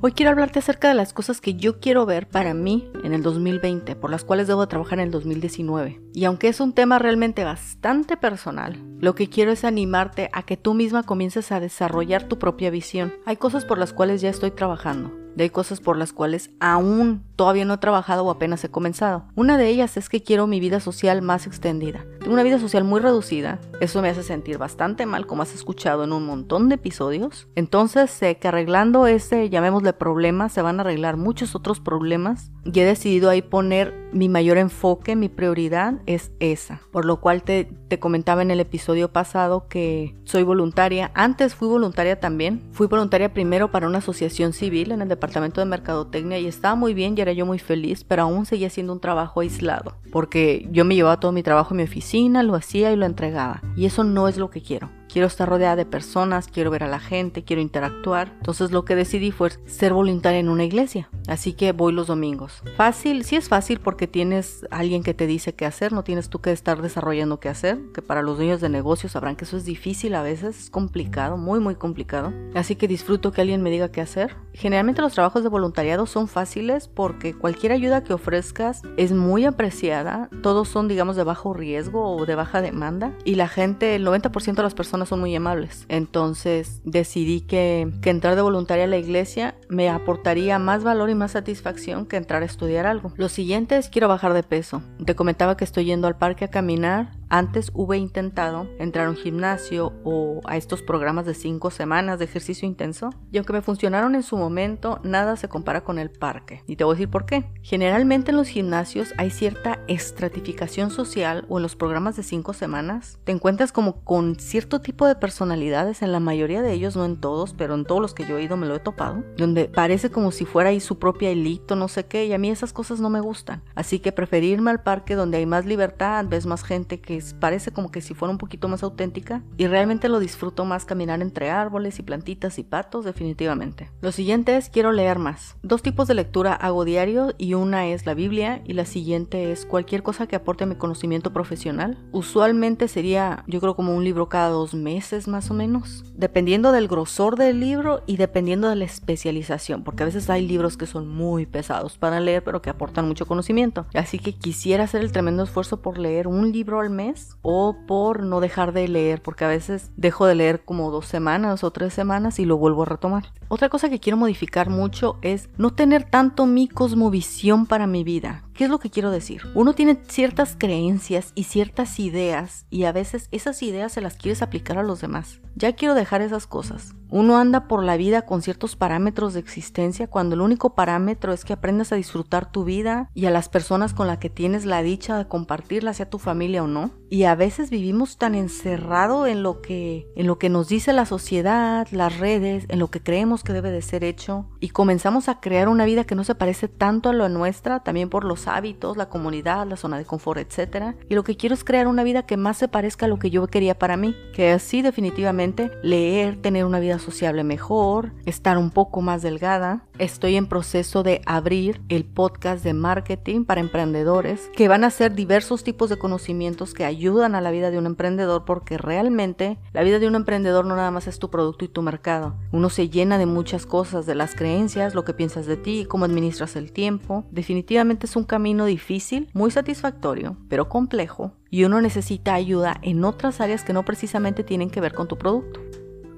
[0.00, 3.22] Hoy quiero hablarte acerca de las cosas que yo quiero ver para mí en el
[3.24, 6.00] 2020, por las cuales debo trabajar en el 2019.
[6.14, 10.56] Y aunque es un tema realmente bastante personal, lo que quiero es animarte a que
[10.56, 13.12] tú misma comiences a desarrollar tu propia visión.
[13.26, 17.64] Hay cosas por las cuales ya estoy trabajando hay cosas por las cuales aún todavía
[17.64, 19.24] no he trabajado o apenas he comenzado.
[19.36, 22.04] Una de ellas es que quiero mi vida social más extendida.
[22.20, 23.58] Tengo una vida social muy reducida.
[23.80, 27.48] Eso me hace sentir bastante mal, como has escuchado en un montón de episodios.
[27.54, 32.50] Entonces sé que arreglando ese, llamémosle problema, se van a arreglar muchos otros problemas.
[32.64, 36.80] Y he decidido ahí poner mi mayor enfoque, mi prioridad es esa.
[36.90, 41.10] Por lo cual te, te comentaba en el episodio pasado que soy voluntaria.
[41.14, 42.62] Antes fui voluntaria también.
[42.72, 46.94] Fui voluntaria primero para una asociación civil en el departamento de mercadotecnia y estaba muy
[46.94, 50.84] bien y era yo muy feliz, pero aún seguía siendo un trabajo aislado, porque yo
[50.84, 54.04] me llevaba todo mi trabajo en mi oficina, lo hacía y lo entregaba, y eso
[54.04, 57.42] no es lo que quiero quiero estar rodeada de personas, quiero ver a la gente,
[57.42, 58.32] quiero interactuar.
[58.36, 61.08] Entonces lo que decidí fue ser voluntaria en una iglesia.
[61.26, 62.62] Así que voy los domingos.
[62.76, 66.40] Fácil, sí es fácil porque tienes alguien que te dice qué hacer, no tienes tú
[66.40, 69.64] que estar desarrollando qué hacer, que para los dueños de negocios sabrán que eso es
[69.64, 72.32] difícil a veces, es complicado, muy muy complicado.
[72.54, 74.36] Así que disfruto que alguien me diga qué hacer.
[74.52, 80.28] Generalmente los trabajos de voluntariado son fáciles porque cualquier ayuda que ofrezcas es muy apreciada,
[80.42, 84.54] todos son digamos de bajo riesgo o de baja demanda y la gente, el 90%
[84.54, 85.86] de las personas son muy amables.
[85.88, 91.14] Entonces decidí que, que entrar de voluntaria a la iglesia me aportaría más valor y
[91.14, 93.12] más satisfacción que entrar a estudiar algo.
[93.16, 94.82] Lo siguiente es quiero bajar de peso.
[95.04, 99.16] Te comentaba que estoy yendo al parque a caminar antes hubo intentado entrar a un
[99.16, 104.14] gimnasio o a estos programas de cinco semanas de ejercicio intenso y aunque me funcionaron
[104.14, 106.62] en su momento, nada se compara con el parque.
[106.66, 107.44] Y te voy a decir por qué.
[107.62, 113.18] Generalmente en los gimnasios hay cierta estratificación social o en los programas de cinco semanas
[113.24, 117.20] te encuentras como con cierto tipo de personalidades, en la mayoría de ellos, no en
[117.20, 120.10] todos, pero en todos los que yo he ido me lo he topado, donde parece
[120.10, 123.00] como si fuera ahí su propia elito, no sé qué, y a mí esas cosas
[123.00, 123.62] no me gustan.
[123.74, 127.90] Así que preferirme al parque donde hay más libertad, ves más gente que parece como
[127.90, 131.98] que si fuera un poquito más auténtica y realmente lo disfruto más caminar entre árboles
[131.98, 133.90] y plantitas y patos definitivamente.
[134.00, 135.56] Lo siguiente es quiero leer más.
[135.62, 139.66] Dos tipos de lectura hago diario y una es la Biblia y la siguiente es
[139.66, 141.98] cualquier cosa que aporte mi conocimiento profesional.
[142.12, 146.88] Usualmente sería yo creo como un libro cada dos meses más o menos, dependiendo del
[146.88, 151.08] grosor del libro y dependiendo de la especialización, porque a veces hay libros que son
[151.08, 153.86] muy pesados para leer pero que aportan mucho conocimiento.
[153.94, 157.07] Así que quisiera hacer el tremendo esfuerzo por leer un libro al mes
[157.42, 161.64] o por no dejar de leer, porque a veces dejo de leer como dos semanas
[161.64, 163.32] o tres semanas y lo vuelvo a retomar.
[163.50, 168.44] Otra cosa que quiero modificar mucho es no tener tanto mi cosmovisión para mi vida.
[168.52, 169.42] ¿Qué es lo que quiero decir?
[169.54, 174.42] Uno tiene ciertas creencias y ciertas ideas y a veces esas ideas se las quieres
[174.42, 175.40] aplicar a los demás.
[175.54, 176.94] Ya quiero dejar esas cosas.
[177.10, 181.44] Uno anda por la vida con ciertos parámetros de existencia cuando el único parámetro es
[181.44, 184.82] que aprendas a disfrutar tu vida y a las personas con las que tienes la
[184.82, 186.90] dicha de compartirla, sea tu familia o no.
[187.10, 191.06] Y a veces vivimos tan encerrado en lo que en lo que nos dice la
[191.06, 195.40] sociedad, las redes, en lo que creemos que debe de ser hecho y comenzamos a
[195.40, 198.96] crear una vida que no se parece tanto a la nuestra, también por los hábitos,
[198.96, 200.96] la comunidad, la zona de confort, etc.
[201.08, 203.30] Y lo que quiero es crear una vida que más se parezca a lo que
[203.30, 208.70] yo quería para mí, que así definitivamente leer, tener una vida sociable mejor, estar un
[208.70, 209.84] poco más delgada.
[209.98, 215.14] Estoy en proceso de abrir el podcast de marketing para emprendedores, que van a ser
[215.14, 219.82] diversos tipos de conocimientos que ayudan a la vida de un emprendedor, porque realmente la
[219.82, 222.36] vida de un emprendedor no nada más es tu producto y tu mercado.
[222.52, 226.04] Uno se llena de muchas cosas, de las creencias, lo que piensas de ti, cómo
[226.04, 227.24] administras el tiempo.
[227.30, 233.40] Definitivamente es un camino difícil, muy satisfactorio, pero complejo, y uno necesita ayuda en otras
[233.40, 235.60] áreas que no precisamente tienen que ver con tu producto.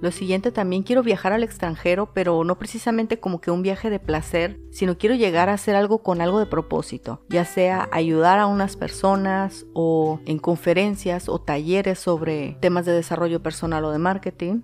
[0.00, 3.98] Lo siguiente también quiero viajar al extranjero, pero no precisamente como que un viaje de
[3.98, 8.46] placer, sino quiero llegar a hacer algo con algo de propósito, ya sea ayudar a
[8.46, 14.62] unas personas o en conferencias o talleres sobre temas de desarrollo personal o de marketing,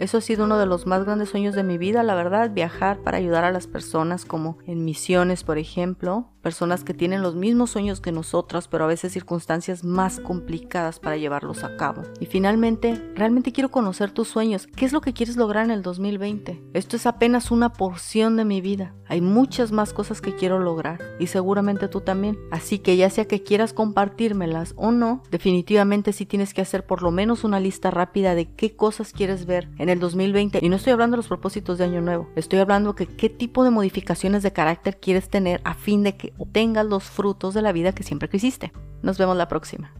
[0.00, 3.02] eso ha sido uno de los más grandes sueños de mi vida, la verdad, viajar
[3.02, 7.70] para ayudar a las personas como en misiones, por ejemplo, personas que tienen los mismos
[7.70, 12.02] sueños que nosotras, pero a veces circunstancias más complicadas para llevarlos a cabo.
[12.18, 14.66] Y finalmente, realmente quiero conocer tus sueños.
[14.66, 16.62] ¿Qué es lo que quieres lograr en el 2020?
[16.72, 18.94] Esto es apenas una porción de mi vida.
[19.06, 22.38] Hay muchas más cosas que quiero lograr y seguramente tú también.
[22.50, 27.02] Así que ya sea que quieras compartírmelas o no, definitivamente sí tienes que hacer por
[27.02, 30.60] lo menos una lista rápida de qué cosas quieres ver en el 2020.
[30.62, 32.28] Y no estoy hablando de los propósitos de año nuevo.
[32.36, 36.32] Estoy hablando de qué tipo de modificaciones de carácter quieres tener a fin de que
[36.38, 38.72] obtengas los frutos de la vida que siempre quisiste.
[39.02, 39.92] Nos vemos la próxima.